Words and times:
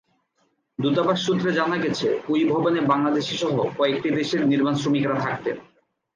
দূতাবাস 0.79 1.19
সূত্রে 1.25 1.51
জানা 1.53 1.77
গেছে, 1.77 2.07
ওই 2.29 2.41
ভবনে 2.45 2.79
বাংলাদেশিসহ 2.81 3.53
কয়েকটি 3.77 4.09
দেশের 4.09 4.41
নির্মাণশ্রমিকেরা 4.47 5.17
থাকতেন। 5.19 5.57